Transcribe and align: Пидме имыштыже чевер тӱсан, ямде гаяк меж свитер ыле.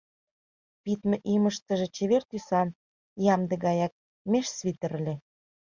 Пидме 0.83 1.17
имыштыже 1.33 1.87
чевер 1.95 2.23
тӱсан, 2.29 2.67
ямде 3.33 3.55
гаяк 3.65 3.93
меж 4.31 4.45
свитер 4.57 4.91
ыле. 4.99 5.15